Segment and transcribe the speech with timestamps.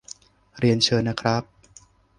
[0.59, 1.43] เรียนเชิญนะครับ